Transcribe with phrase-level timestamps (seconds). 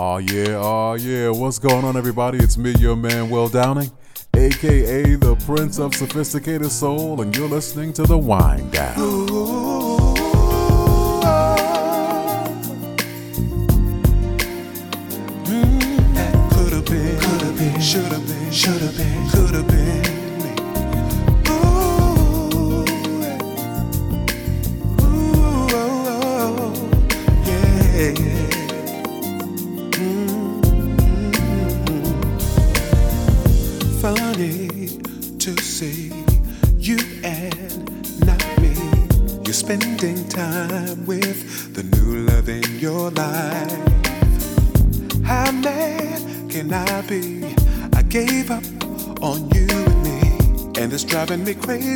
[0.00, 1.28] Oh yeah, oh yeah.
[1.28, 2.38] What's going on, everybody?
[2.38, 3.90] It's me, your man, Will Downing,
[4.36, 9.27] aka the Prince of Sophisticated Soul, and you're listening to The Wind Down.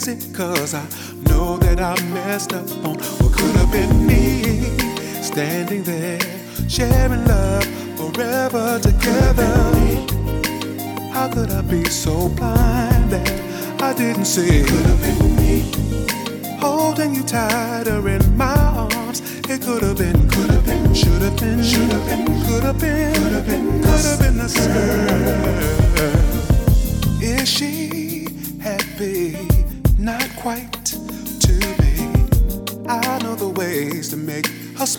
[0.09, 0.84] easy, cause I
[1.29, 4.42] know that I messed up on what could have been me.
[5.23, 6.20] Standing there,
[6.69, 7.65] sharing love
[7.97, 9.52] forever together.
[11.12, 14.64] How could I be so blind that I didn't see?
[14.64, 15.73] Could have been me.
[16.58, 21.36] Holding you tighter in my arms, it could have been, could have been, should have
[21.39, 23.11] been, should have been, could have been.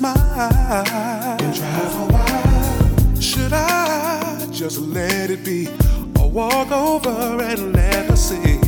[0.03, 0.85] smile
[1.39, 3.21] and a while.
[3.21, 5.69] Should I just let it be,
[6.19, 8.59] or walk over and let her see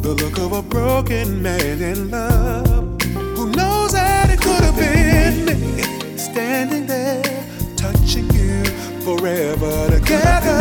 [0.00, 3.02] the look of a broken man in love?
[3.36, 7.44] Who knows that it could have been me standing there,
[7.76, 8.64] touching you
[9.04, 10.56] forever together?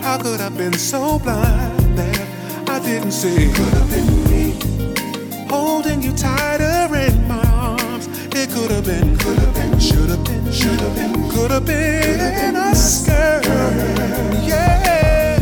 [0.00, 3.52] How could I have been so blind that I didn't see?
[3.52, 6.61] Could have been me holding you tight
[8.52, 12.54] could have been, could have been, should have been, should have been, could have been
[12.54, 13.42] us, girl.
[14.46, 15.38] Yeah.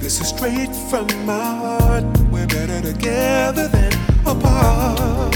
[0.00, 2.04] This is straight from my heart.
[2.32, 3.92] We're better together than
[4.26, 5.34] apart.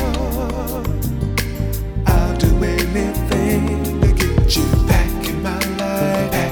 [2.06, 6.47] I'll do anything to get you back in my life.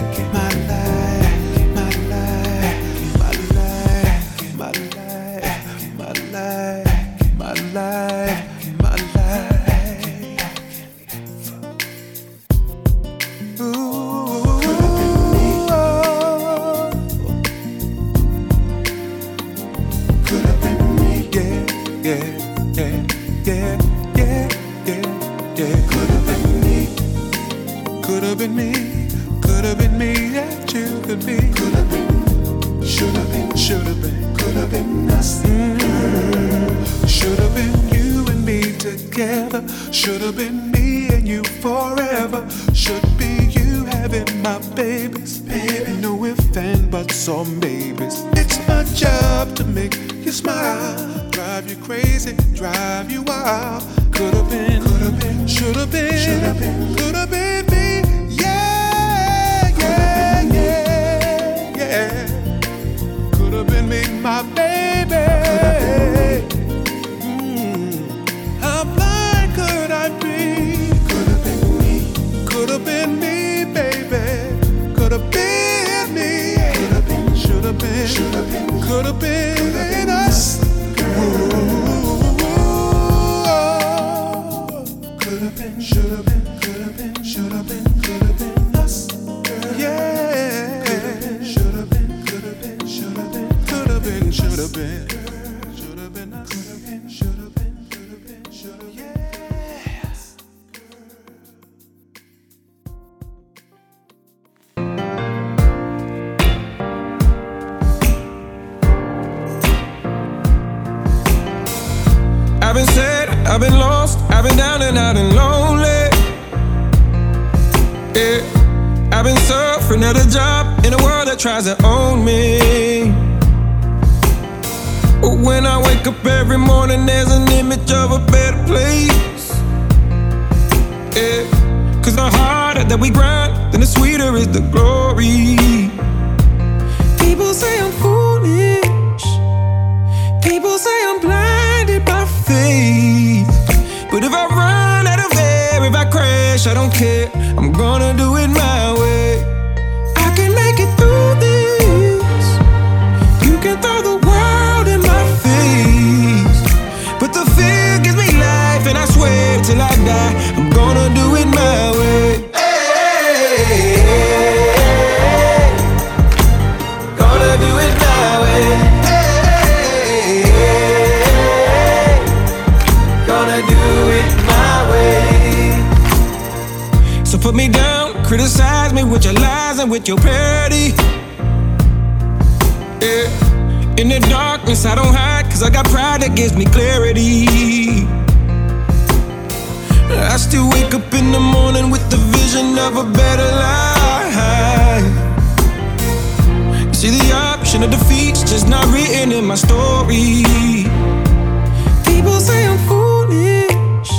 [202.05, 204.11] People say I'm foolish.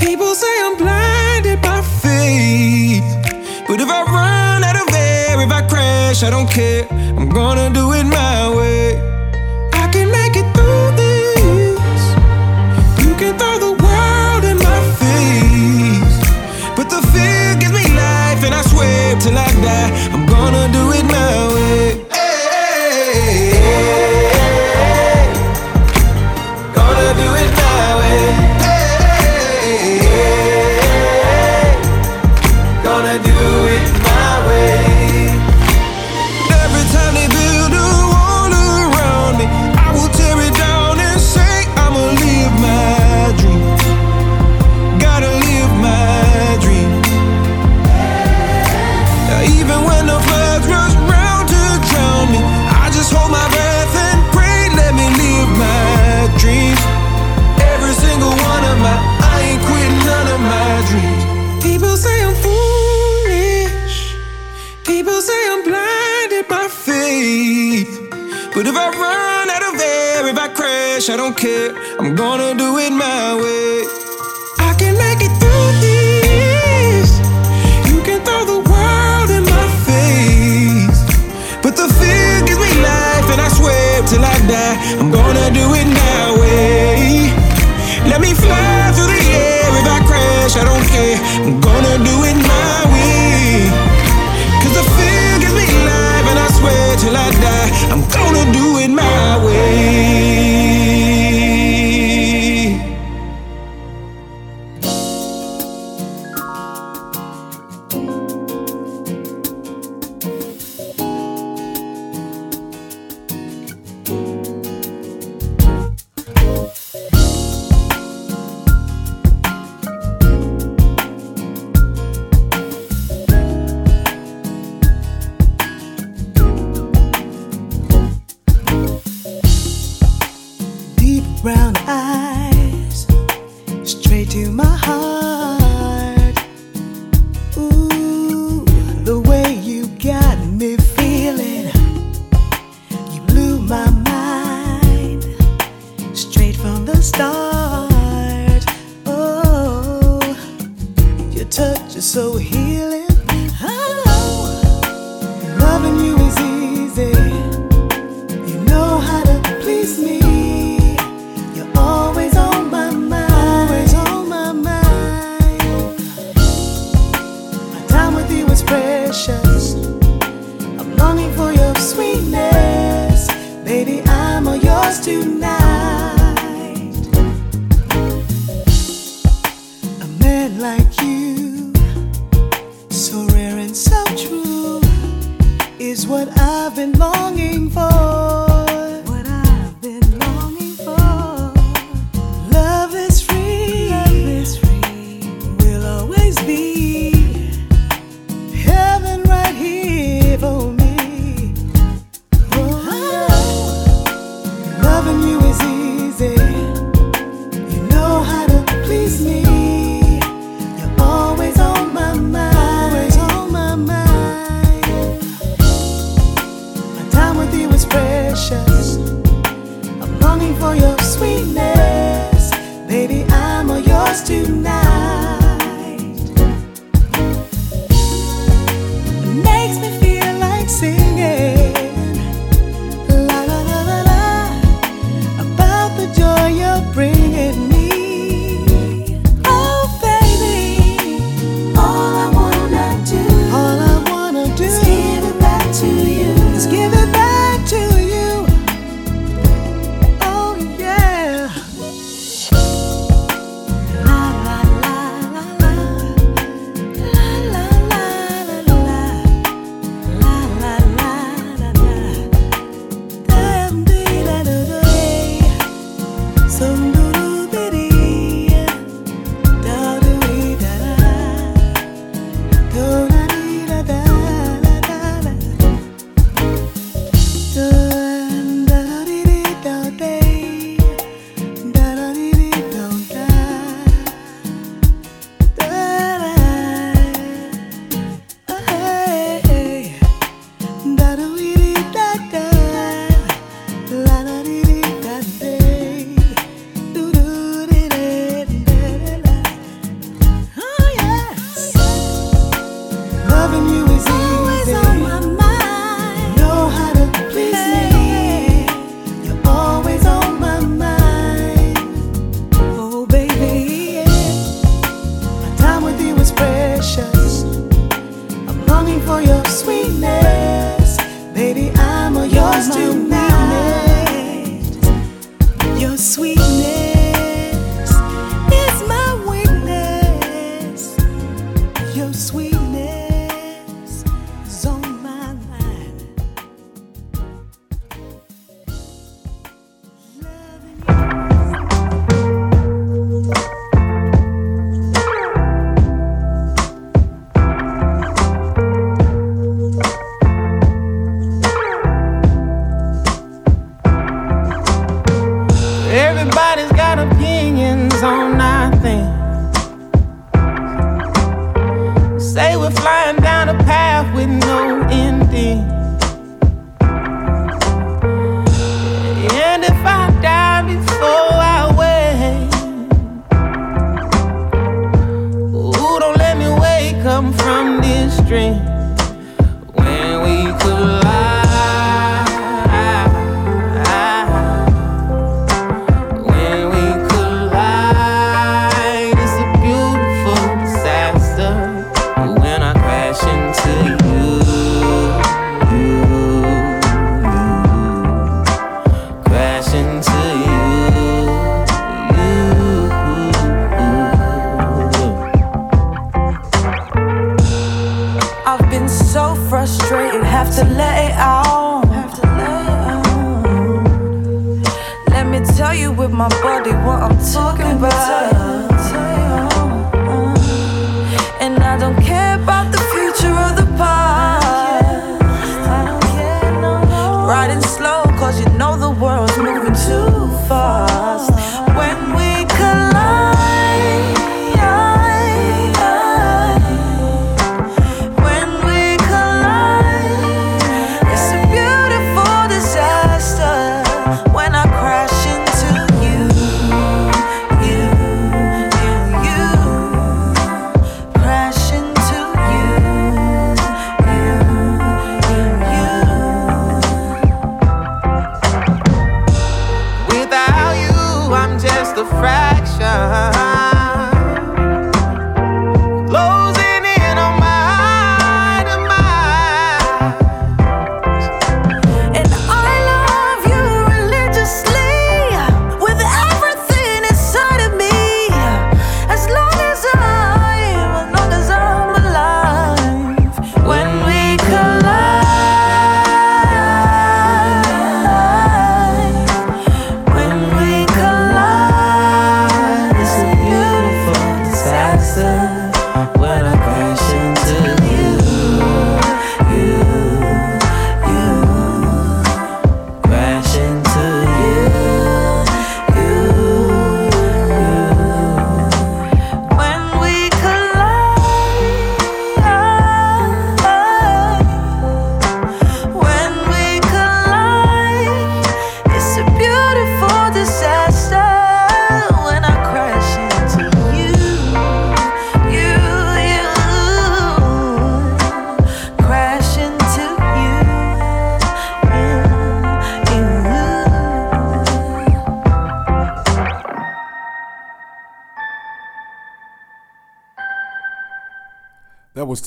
[0.00, 3.04] People say I'm blinded by faith.
[3.68, 6.86] But if I run out of air, if I crash, I don't care.
[7.18, 8.85] I'm gonna do it my way.
[91.46, 92.15] I'm gonna do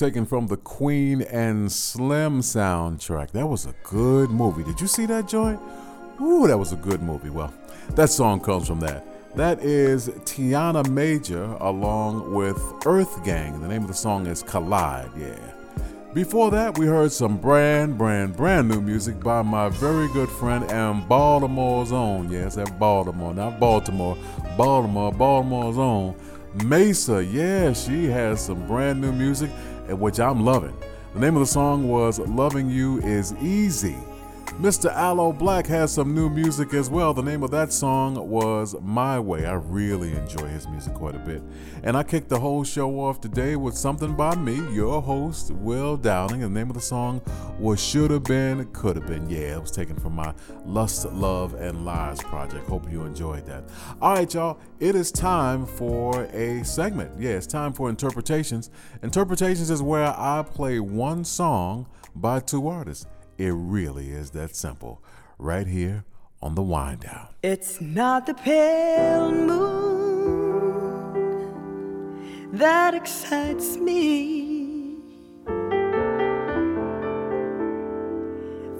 [0.00, 3.32] taken from the Queen and Slim soundtrack.
[3.32, 4.64] That was a good movie.
[4.64, 5.60] Did you see that joint?
[6.22, 7.28] Ooh, that was a good movie.
[7.28, 7.52] Well,
[7.96, 9.04] that song comes from that.
[9.36, 13.60] That is Tiana Major along with Earth Gang.
[13.60, 15.38] The name of the song is Collide, yeah.
[16.14, 20.64] Before that, we heard some brand, brand, brand new music by my very good friend
[20.70, 22.32] and Baltimore's own.
[22.32, 24.16] Yes, that Baltimore, not Baltimore,
[24.56, 26.16] Baltimore, Baltimore's own.
[26.64, 29.50] Mesa, yeah, she has some brand new music
[29.98, 30.76] which I'm loving.
[31.14, 33.96] The name of the song was Loving You Is Easy.
[34.60, 34.92] Mr.
[34.94, 37.14] Aloe Blacc has some new music as well.
[37.14, 39.46] The name of that song was My Way.
[39.46, 41.42] I really enjoy his music quite a bit.
[41.82, 45.96] And I kicked the whole show off today with something by me, your host, Will
[45.96, 46.40] Downing.
[46.40, 47.22] The name of the song
[47.58, 49.30] was Should Have Been, Could Have Been.
[49.30, 50.34] Yeah, it was taken from my
[50.66, 52.68] Lust, Love, and Lies project.
[52.68, 53.64] Hope you enjoyed that.
[54.02, 57.18] All right, y'all, it is time for a segment.
[57.18, 58.68] Yeah, it's time for interpretations.
[59.02, 63.06] Interpretations is where I play one song by two artists.
[63.40, 65.02] It really is that simple.
[65.38, 66.04] Right here
[66.42, 67.28] on the wind down.
[67.42, 69.70] It's not the pale moon
[72.52, 74.98] that excites me.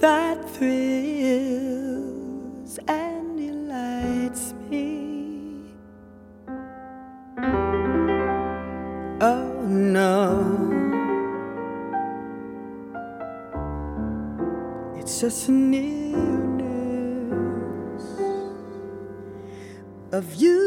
[0.00, 0.79] That thrills
[2.87, 5.73] and delights me.
[9.23, 10.80] Oh no.
[15.19, 17.00] just a nearness
[20.12, 20.59] of you.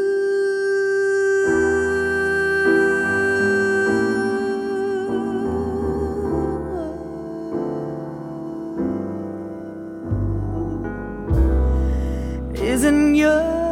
[12.54, 13.63] Isn't your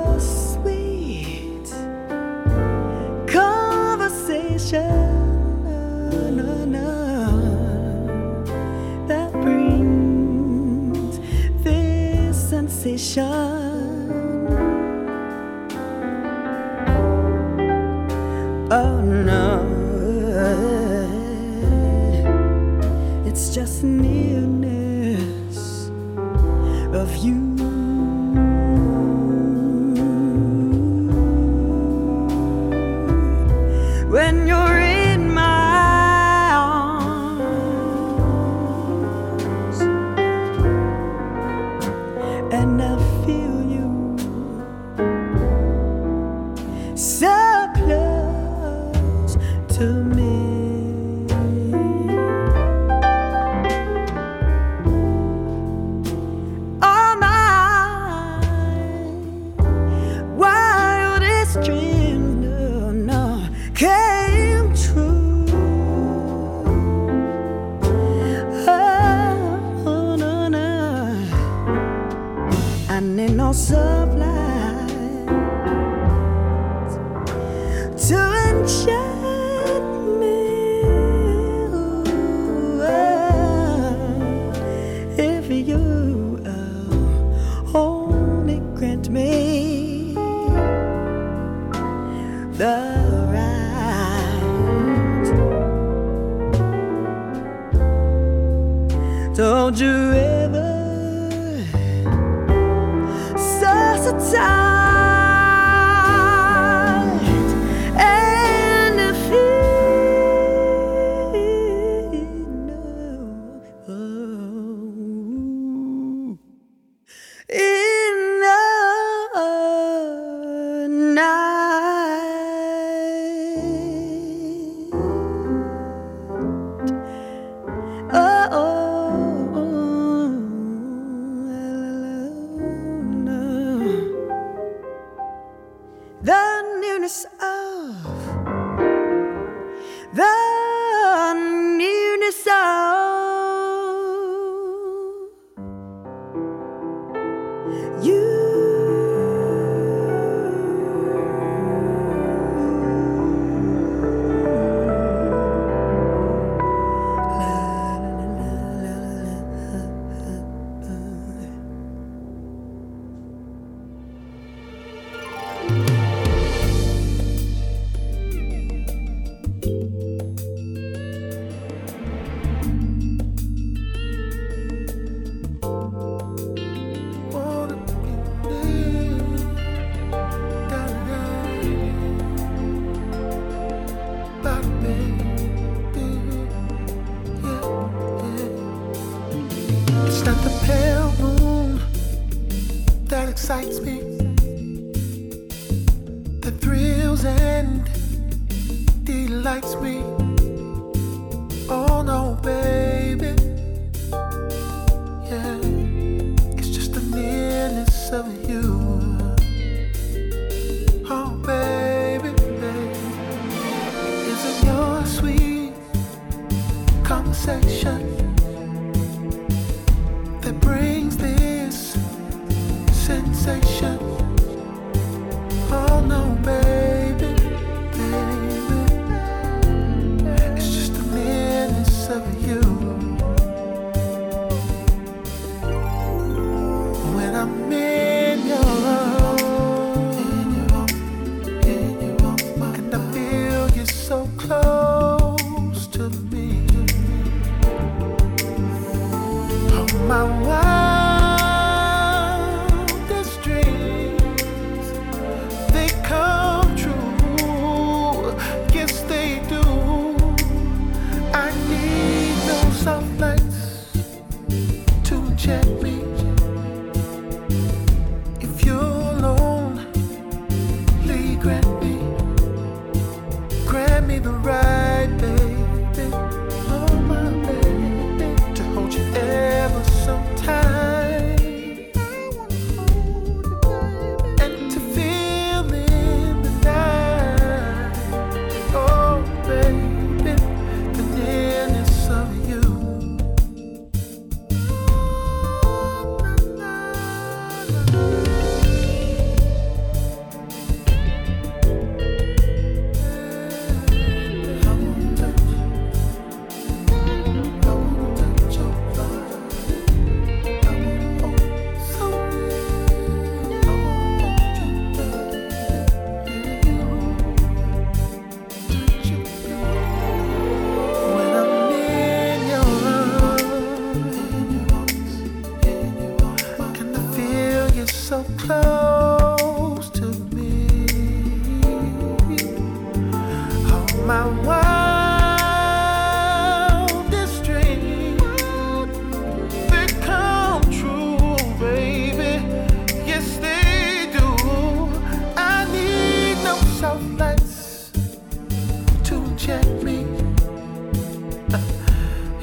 [12.83, 13.23] position.
[18.73, 19.63] Oh no,
[23.25, 25.59] it's just nearness
[26.93, 27.52] of you.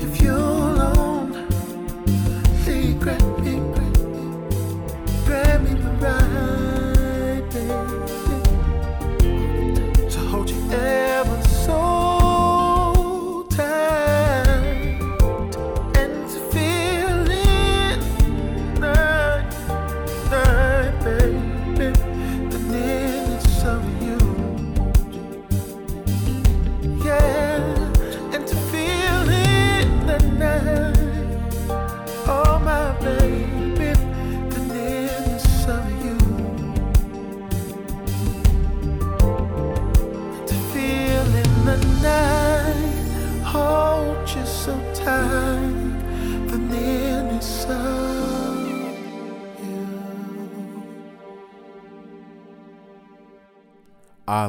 [0.01, 0.48] If you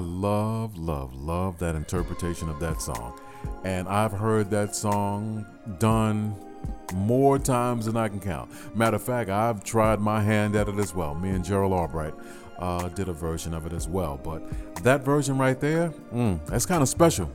[0.01, 3.19] love, love, love that interpretation of that song.
[3.65, 5.47] And I've heard that song
[5.79, 6.35] done
[6.95, 8.51] more times than I can count.
[8.77, 11.15] Matter of fact, I've tried my hand at it as well.
[11.15, 12.15] Me and Gerald Albright
[12.59, 14.21] uh, did a version of it as well.
[14.23, 14.43] But
[14.83, 17.31] that version right there, mm, that's kind of special.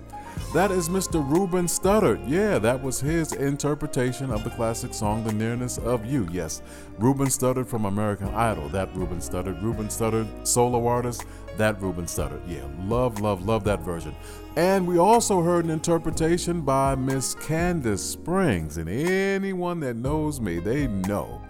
[0.53, 1.27] That is Mr.
[1.29, 2.23] Ruben Studdard.
[2.27, 6.27] Yeah, that was his interpretation of the classic song The Nearness of You.
[6.31, 6.61] Yes,
[6.97, 8.69] Ruben Studdard from American Idol.
[8.69, 9.61] That Ruben Studdard.
[9.61, 11.25] Ruben Studdard, solo artist.
[11.57, 12.41] That Ruben Studdard.
[12.47, 14.15] Yeah, love, love, love that version.
[14.55, 18.77] And we also heard an interpretation by Miss Candace Springs.
[18.77, 21.41] And anyone that knows me, they know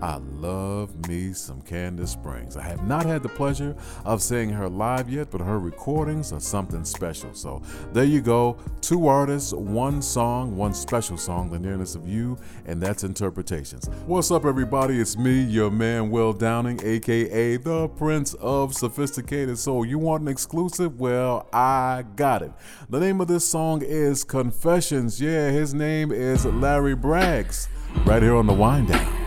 [0.00, 2.56] I love me some Candace Springs.
[2.56, 6.40] I have not had the pleasure of seeing her live yet, but her recordings are
[6.40, 7.34] something special.
[7.34, 8.58] So there you go.
[8.80, 13.88] Two artists, one song, one special song, The Nearness of You, and that's interpretations.
[14.06, 15.00] What's up, everybody?
[15.00, 19.84] It's me, your man, Will Downing, aka the Prince of Sophisticated Soul.
[19.84, 21.00] You want an exclusive?
[21.00, 22.52] Well, I got it.
[22.88, 25.20] The name of this song is Confessions.
[25.20, 27.66] Yeah, his name is Larry Braggs.
[28.04, 29.17] Right here on the Wind Down.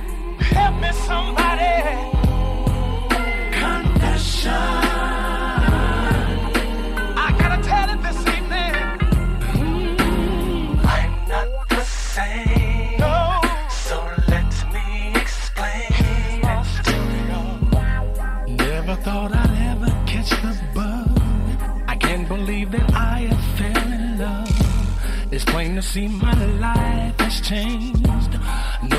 [0.41, 1.73] Help me, somebody.
[3.51, 4.51] Confession.
[7.17, 8.73] I gotta tell it this evening.
[9.55, 10.85] Mm-hmm.
[10.85, 12.97] I'm not the same.
[12.99, 13.41] No.
[13.69, 13.95] So
[14.27, 16.41] let me explain.
[18.57, 21.21] Never thought I'd ever catch the bug.
[21.87, 25.31] I can't believe that I have fell in love.
[25.31, 28.07] It's plain to see my life has changed.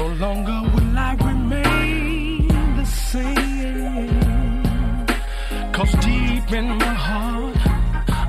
[0.02, 4.18] No longer will I remain the same.
[5.72, 7.56] Cause deep in my heart,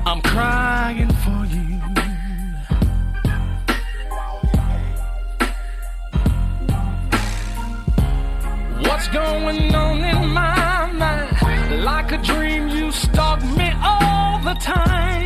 [0.06, 1.80] I'm crying for you.
[8.86, 11.82] What's going on in my mind?
[11.84, 15.23] Like a dream, you stalk me all the time.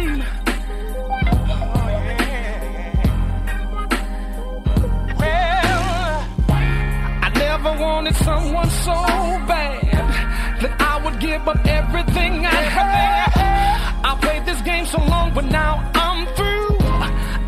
[7.98, 8.92] Wanted someone so
[9.50, 9.82] bad
[10.62, 13.30] that I would give up everything I had.
[14.04, 16.78] I played this game so long, but now I'm through.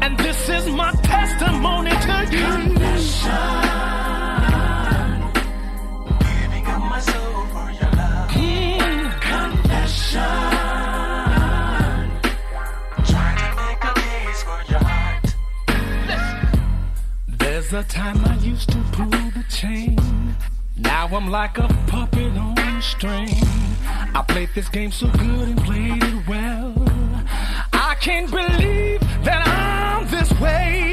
[0.02, 2.48] And this is my testimony to you.
[6.26, 8.28] Giving up my soul for your love.
[9.30, 10.36] Confession.
[13.10, 15.26] Trying to make a case for your heart.
[17.38, 19.06] There's a time I used to pull
[19.38, 20.19] the chain.
[20.80, 23.28] Now I'm like a puppet on a string.
[24.14, 26.74] I played this game so good and played it well.
[27.72, 30.89] I can't believe that I'm this way.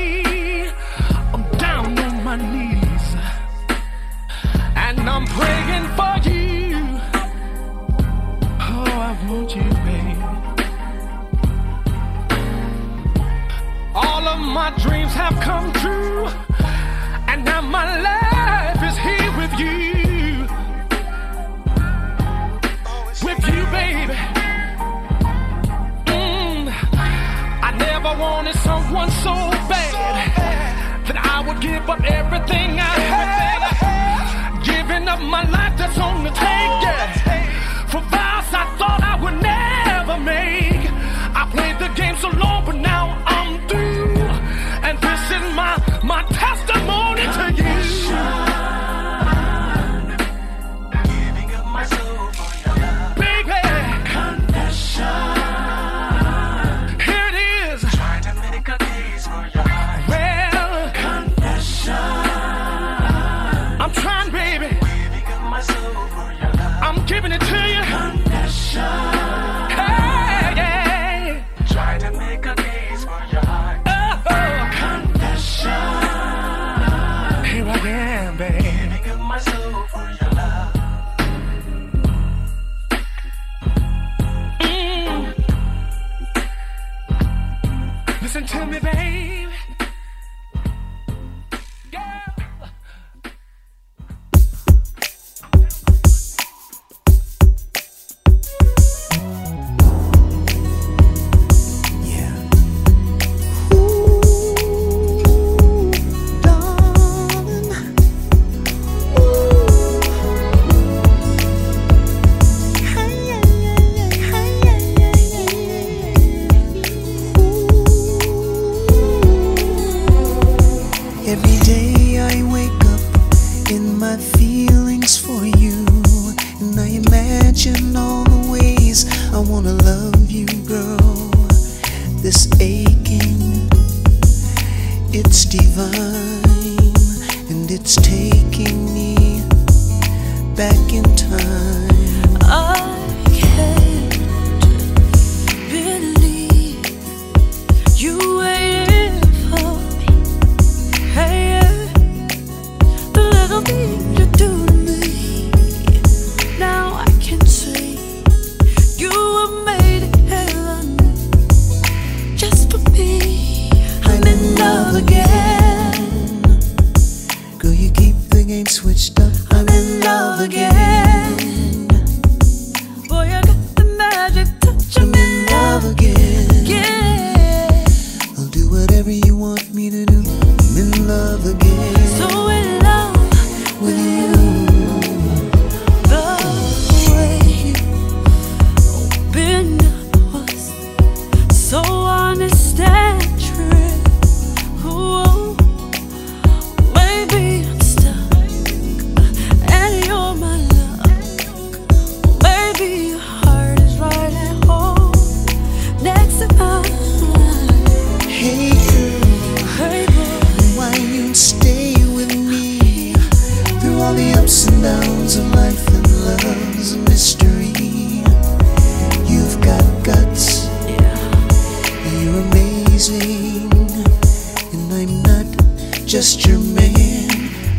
[226.08, 227.30] Just your man.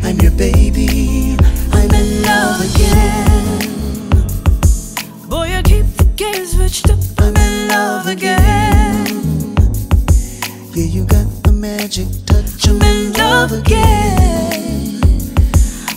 [0.03, 1.35] I'm your baby.
[1.71, 3.59] I'm in love again.
[5.27, 6.99] Boy, I keep the game switched up.
[7.17, 9.55] I'm in love again.
[10.75, 12.67] Yeah, you got the magic touch.
[12.67, 15.01] I'm in love again.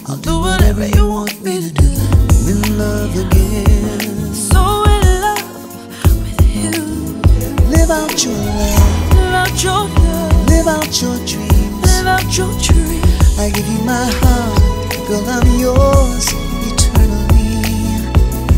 [0.08, 1.86] I'll do whatever you want me to do.
[1.86, 4.32] I'm in love again.
[4.34, 5.44] So in love
[6.18, 6.80] with you.
[7.68, 10.48] Live out your life, Live out your love.
[10.48, 11.61] live out your dreams.
[12.04, 13.00] Live out your dream.
[13.38, 14.58] I give you my heart,
[15.06, 16.26] girl, I'm yours
[16.66, 17.62] eternally.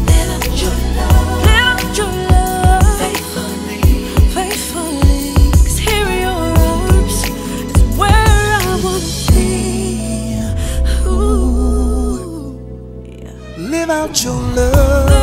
[0.08, 1.44] Live out your love.
[1.44, 2.98] Live out your love.
[2.98, 3.82] Faithfully.
[4.32, 5.34] Faithfully.
[5.52, 7.18] 'Cause here in your arms
[7.76, 9.48] is where I wanna be.
[11.06, 12.58] Ooh.
[13.58, 15.13] Live out your love.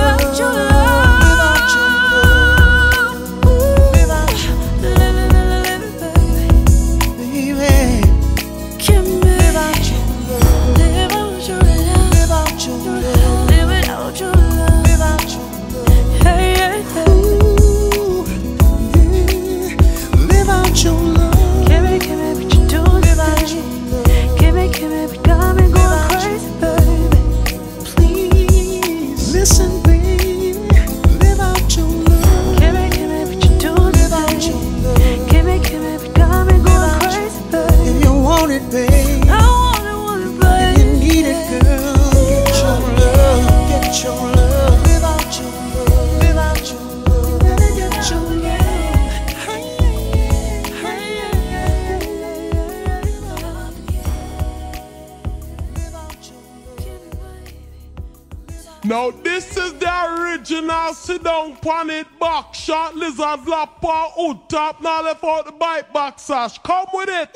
[60.61, 65.45] The original sit down pan it back shot lizard lapper hood top now left out
[65.45, 66.57] the bite back sash.
[66.59, 67.29] Come with it.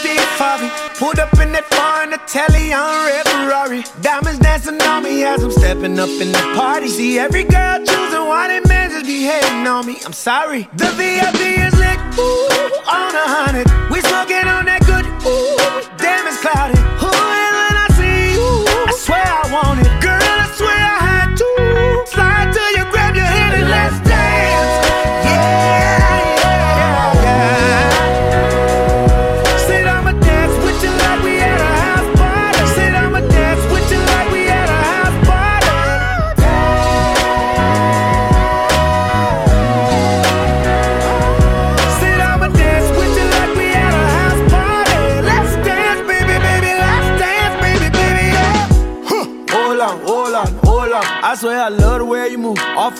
[0.00, 0.68] Steve Harvey.
[0.98, 3.84] Pulled up in that foreign Italian red Ferrari.
[4.00, 6.88] Diamonds dancing on me as I'm stepping up in the party.
[6.88, 9.96] See every girl choosing one, they man just be hating on me.
[10.04, 10.68] I'm sorry.
[10.74, 13.66] The VIP is lit, ooh, on a hundred.
[13.90, 16.87] We smoking on that good, ooh, damn it's cloudy.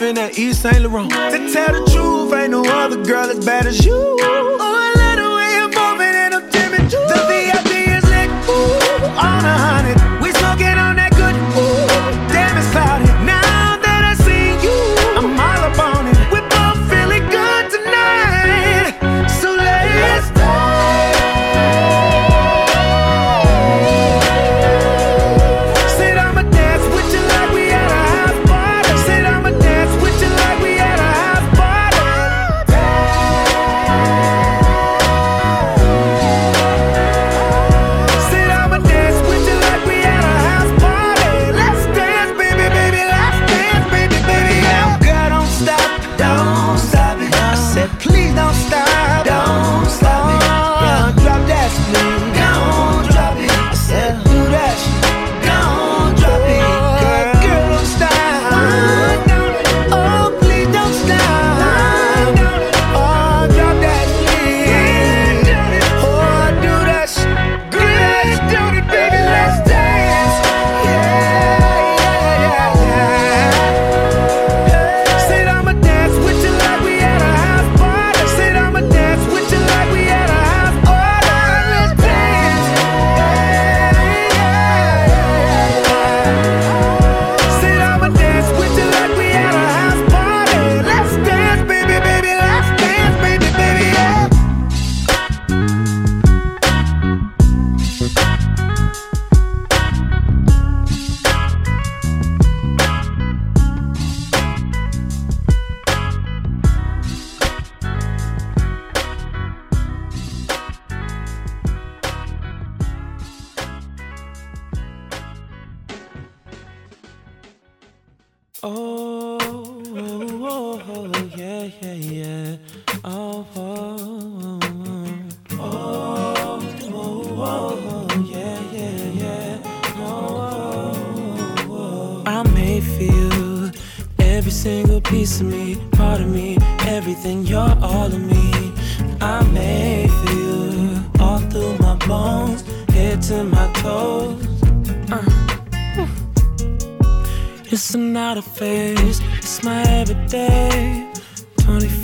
[0.09, 1.11] In that Yves Saint Laurent.
[1.11, 3.93] To tell the truth, ain't no other girl as bad as you.
[3.93, 6.49] Oh, I love the way you're moving and I'm
[6.89, 6.97] too.
[7.13, 9.98] The VIP is lit, ooh, on a hundred.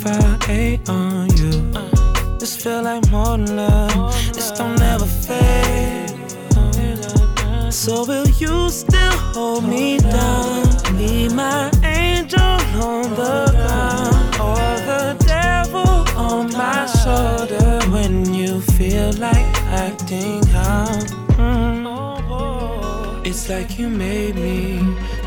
[0.05, 2.37] 25 8 on you.
[2.37, 4.13] This feel like more than love.
[4.33, 6.13] This don't ever fade.
[7.73, 10.63] So will you still hold me down?
[10.95, 19.11] Be my angel on the ground, or the devil on my shoulder when you feel
[19.13, 19.47] like
[19.85, 21.07] acting out.
[21.39, 23.25] Mm.
[23.25, 24.77] It's like you made me.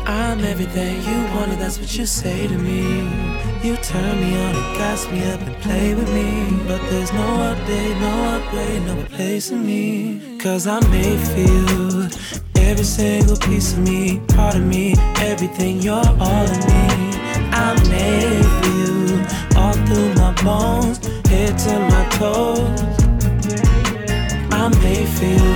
[0.05, 3.38] I'm everything you wanted, that's what you say to me.
[3.61, 6.57] You turn me on and gas me up and play with me.
[6.65, 10.37] But there's no update, no upgrade, no replacing me.
[10.39, 12.09] Cause made for you.
[12.55, 16.87] Every single piece of me, part of me, everything, you're all of me.
[17.89, 19.25] Made for you.
[19.57, 22.79] All through my bones, head to my toes.
[24.83, 25.55] Made for you.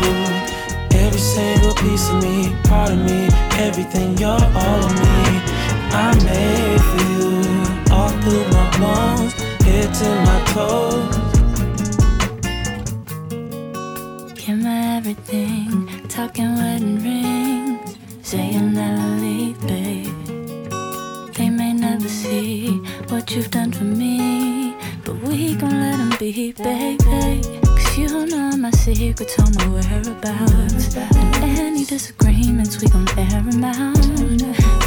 [0.99, 3.29] Every single piece of me, part of me,
[3.59, 5.39] everything, you're all of me.
[5.93, 7.32] For you, all
[8.23, 9.33] through my bones,
[9.65, 11.15] head to my toes.
[14.47, 21.33] You're my everything, talking wedding rings, say you'll never leave, babe.
[21.33, 22.69] They may never see
[23.09, 27.62] what you've done for me, but we gon' let them be, baby.
[27.95, 30.95] You know my secrets, all my whereabouts.
[30.95, 33.95] And any disagreements, we gon' air them out.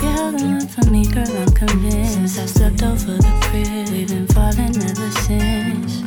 [0.02, 2.14] You're the one for me, girl, I'm convinced.
[2.14, 6.02] Since I stepped over the crib, we've been falling ever since.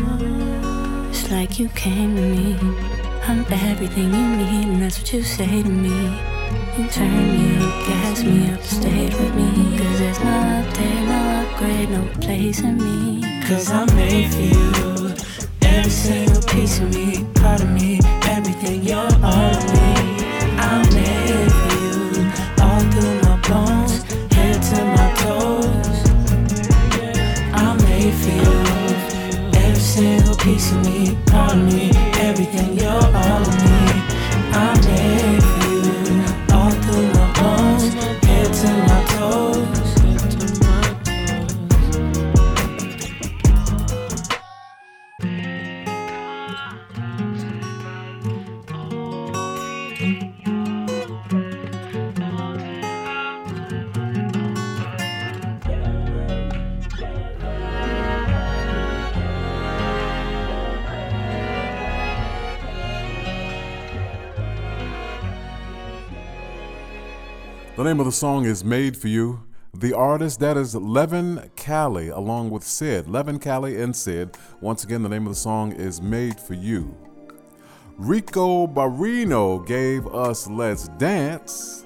[1.09, 2.57] It's like you came to me.
[3.23, 6.19] I'm everything you need, and that's what you say to me.
[6.77, 9.77] You turn me up, gas me up, stayed with me.
[9.77, 13.41] Cause there's no update, no upgrade, no place in me.
[13.47, 15.38] Cause I'm made for you.
[15.71, 19.98] Every single piece of me, part of me, everything, you're all of me.
[68.09, 69.43] The song is Made for You.
[69.71, 73.07] The artist, that is Leven Kali, along with Syd.
[73.07, 74.35] Leven Kali and Syd.
[74.61, 76.97] Once again, the name of the song is Made for You.
[77.97, 81.85] Rico Barino gave us Let's Dance.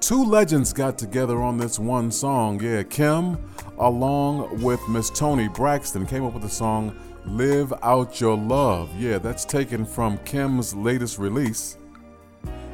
[0.00, 2.58] Two legends got together on this one song.
[2.58, 3.36] Yeah, Kem,
[3.78, 6.96] along with Miss Toni Braxton, came up with the song
[7.26, 8.88] Live Out Your Love.
[8.98, 11.76] Yeah, that's taken from Kem's latest release.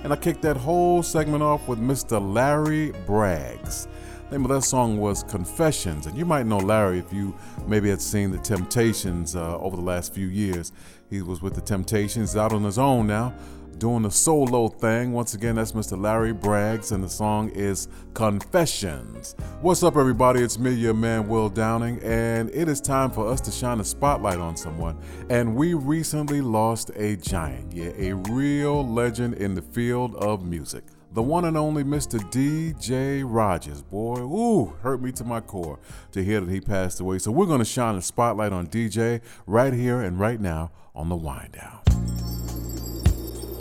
[0.04, 2.20] And I kicked that whole segment off with Mr.
[2.20, 3.88] Larry Braggs.
[4.30, 6.06] The name of that song was Confessions.
[6.06, 7.34] And you might know Larry if you
[7.66, 10.72] maybe had seen The Temptations uh, over the last few years.
[11.10, 13.34] He was with The Temptations, out on his own now,
[13.78, 15.12] doing the solo thing.
[15.12, 16.00] Once again, that's Mr.
[16.00, 19.36] Larry Braggs, and the song is Confessions.
[19.60, 20.42] What's up, everybody?
[20.42, 23.84] It's me, your man, Will Downing, and it is time for us to shine a
[23.84, 24.98] spotlight on someone.
[25.30, 30.84] And we recently lost a giant, yeah, a real legend in the field of music.
[31.12, 32.18] The one and only Mr.
[32.30, 33.80] DJ Rogers.
[33.80, 35.78] Boy, ooh, hurt me to my core
[36.12, 37.18] to hear that he passed away.
[37.18, 41.08] So we're going to shine a spotlight on DJ right here and right now on
[41.08, 41.97] the Wind Down.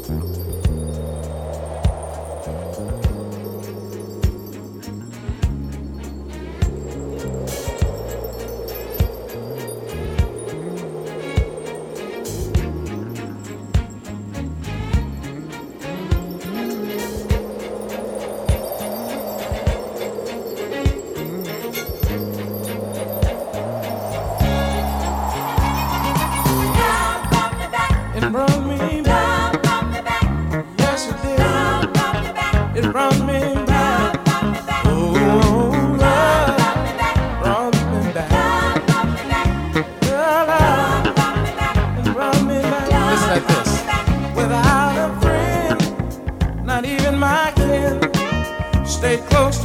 [0.09, 0.36] And brought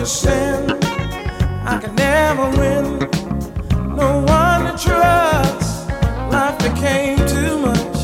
[0.06, 0.70] sin.
[1.64, 2.98] I can never win.
[3.96, 5.88] No one to trust.
[6.30, 7.96] Life became too much.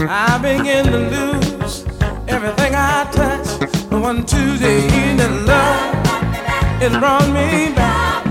[0.00, 1.84] I begin to lose
[2.26, 3.60] everything I touch.
[3.88, 5.94] But one Tuesday evening, love
[6.82, 8.26] it brought me back.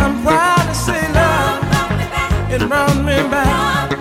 [0.00, 3.93] I'm proud to say love it brought me back.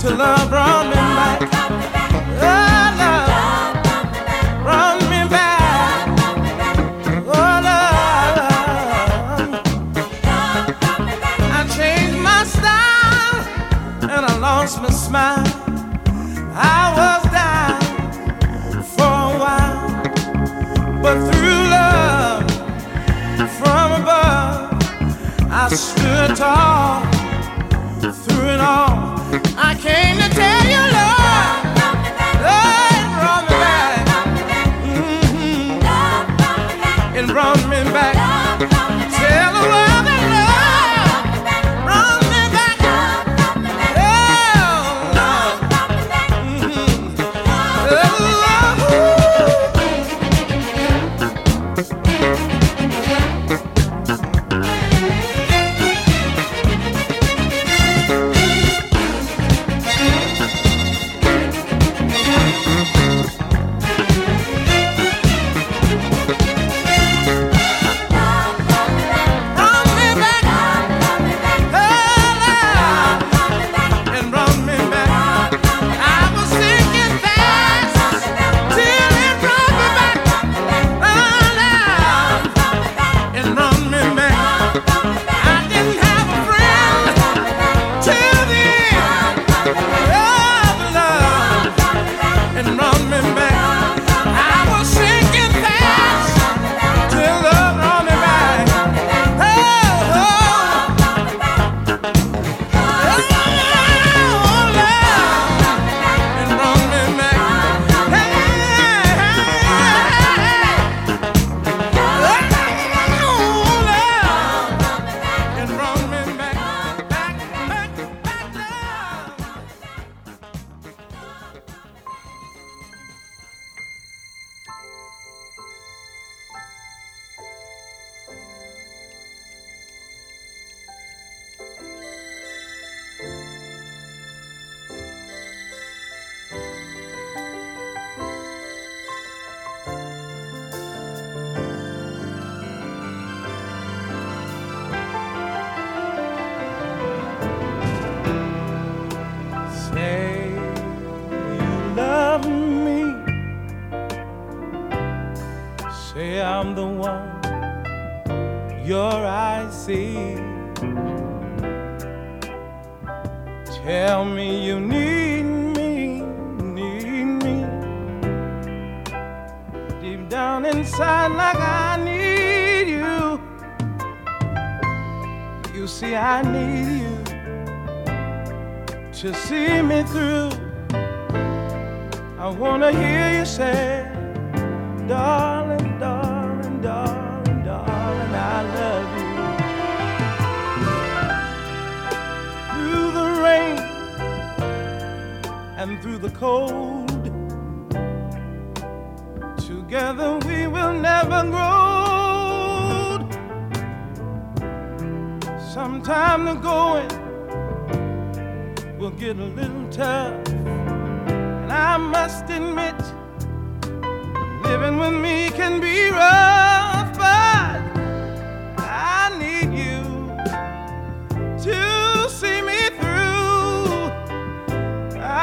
[0.00, 0.59] to love.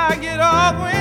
[0.09, 0.96] I get all when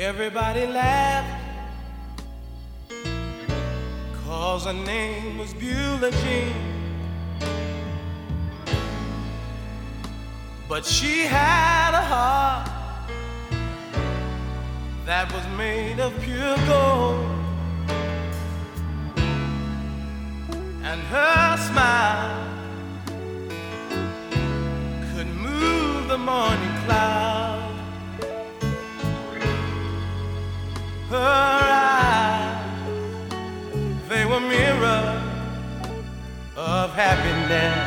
[0.00, 1.42] Everybody laughed.
[4.24, 6.54] Cause her name was Beulah Jean.
[10.68, 12.70] But she had a heart
[15.04, 17.26] that was made of pure gold.
[20.84, 22.46] And her smile
[25.12, 26.67] could move the morning.
[36.98, 37.78] happiness.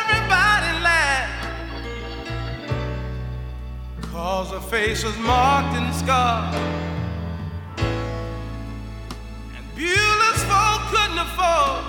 [0.00, 1.48] Everybody laughed,
[4.10, 6.54] cause her face was marked and scarred.
[9.56, 11.84] And Beulah's folk couldn't afford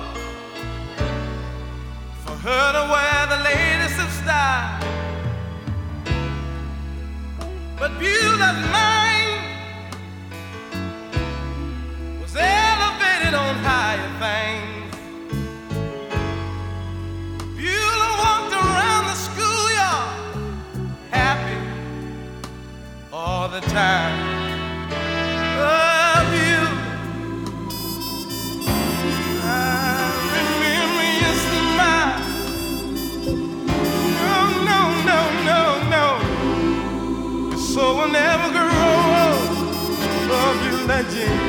[2.25, 4.83] for her to wear the latest of style.
[7.79, 9.09] But Beulah's mind.
[13.34, 14.95] on higher things.
[17.55, 20.09] Beulah walked around the schoolyard,
[21.11, 21.59] happy
[23.11, 24.15] all the time.
[29.41, 31.09] I remember
[31.45, 32.19] smile.
[34.25, 35.19] No, no, no,
[35.49, 35.61] no,
[35.95, 36.05] no.
[37.57, 38.69] So I'll never grow
[39.21, 39.57] old.
[40.63, 41.48] You, legend.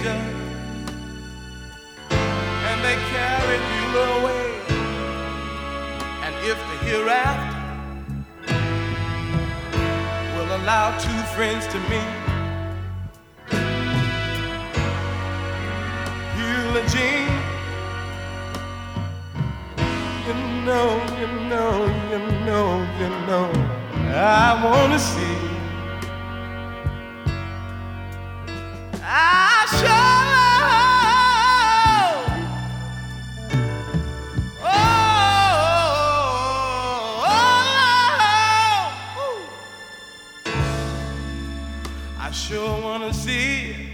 [0.00, 0.20] his angel.
[2.10, 4.46] And they carried Beulah away.
[6.24, 7.58] And if the hereafter
[10.36, 12.16] will allow two friends to meet,
[16.88, 17.28] Jean,
[20.26, 20.34] you
[20.64, 20.88] know,
[21.20, 23.52] you know, you know, you know,
[24.14, 25.49] I wanna see.
[42.50, 43.89] Sure wanna see it.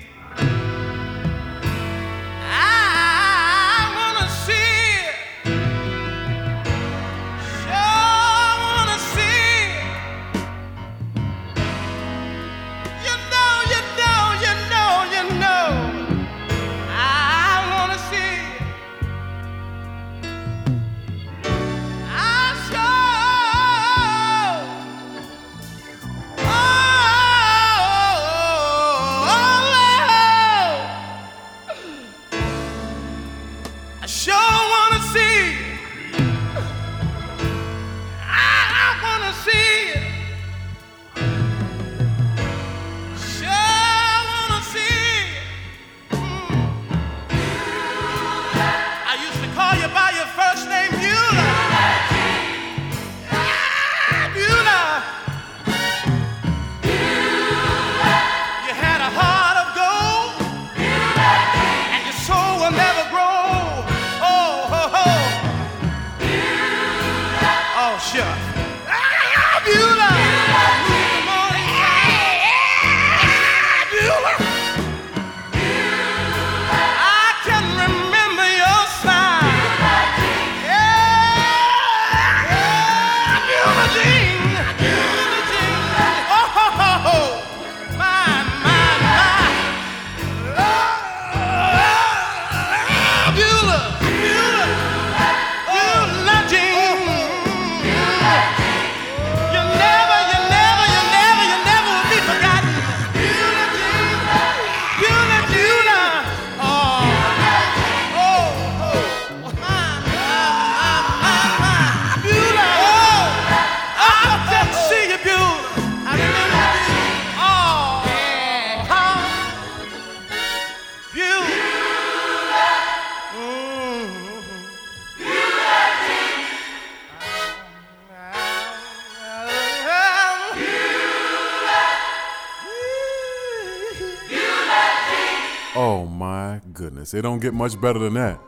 [137.07, 137.18] Goodness.
[137.18, 138.40] It don't get much better than that.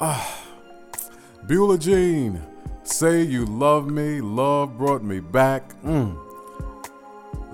[0.00, 0.38] Ah.
[1.46, 2.40] Beulah Jean,
[2.84, 5.74] say you love me, love brought me back.
[5.82, 6.16] Mm.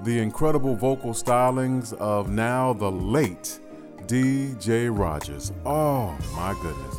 [0.05, 3.61] The incredible vocal stylings of now the late
[4.07, 5.53] DJ Rogers.
[5.65, 6.97] Oh my goodness.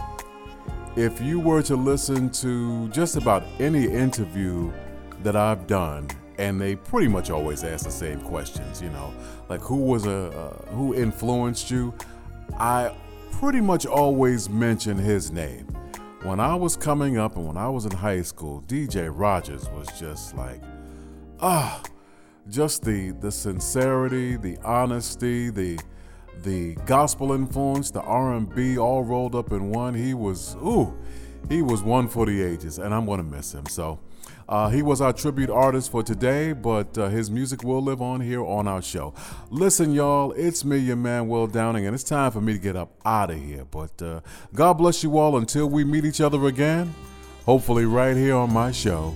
[0.95, 4.71] If you were to listen to just about any interview
[5.23, 6.07] that I've done,
[6.39, 9.13] and they pretty much always ask the same questions, you know,
[9.49, 11.93] like who was a uh, who influenced you,
[12.57, 12.95] I
[13.31, 15.67] pretty much always mention his name.
[16.23, 19.87] When I was coming up and when I was in high school, DJ Rogers was
[19.97, 20.61] just like,
[21.39, 21.81] ah,
[22.49, 25.79] just the the sincerity, the honesty, the
[26.43, 29.93] the gospel influence, the R&B all rolled up in one.
[29.93, 30.97] He was ooh,
[31.47, 33.65] he was one for the ages, and I'm gonna miss him.
[33.67, 33.99] So.
[34.49, 38.19] Uh, he was our tribute artist for today, but uh, his music will live on
[38.19, 39.13] here on our show.
[39.51, 42.75] Listen, y'all, it's me, your man, Will Downing, and it's time for me to get
[42.75, 43.63] up out of here.
[43.63, 44.21] But uh,
[44.55, 46.95] God bless you all until we meet each other again,
[47.45, 49.15] hopefully right here on my show,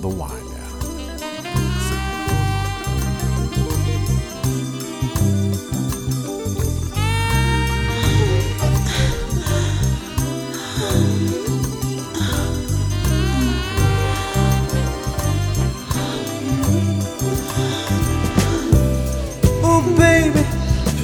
[0.00, 0.73] The Wind Down.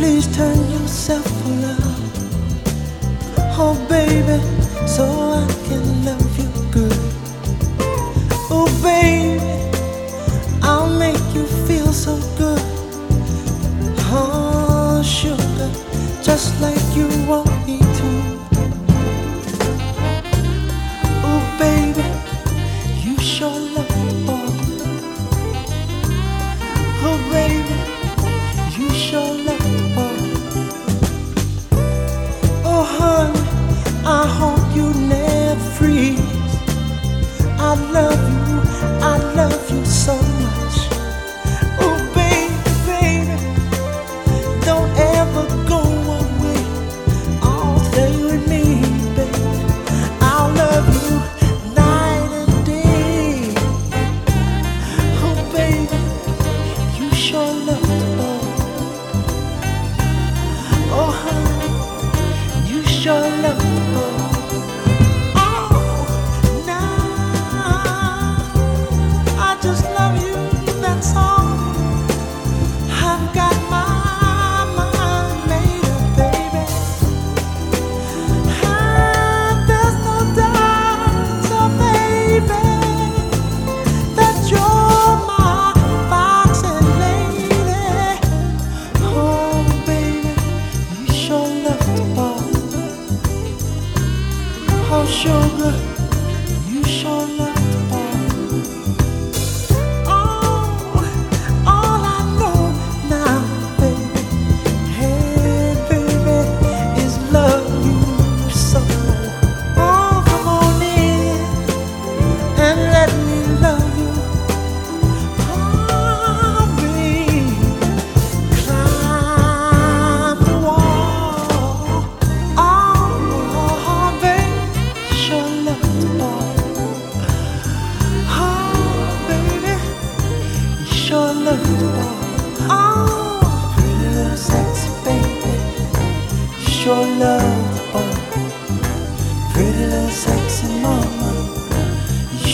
[0.00, 2.00] Please turn yourself for love.
[3.62, 4.40] Oh, baby,
[4.86, 6.98] so I can love you good.
[8.50, 9.44] Oh, baby,
[10.62, 12.62] I'll make you feel so good.
[14.10, 15.70] Oh, sugar,
[16.22, 18.10] just like you want me to.
[21.28, 22.06] Oh, baby,
[23.04, 23.69] you sure.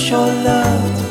[0.08, 1.05] Your love.